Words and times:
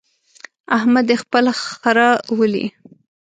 احمد 0.77 1.03
دې 1.09 1.15
خپل 1.23 1.45
خره 1.79 2.07
ولي. 2.37 2.65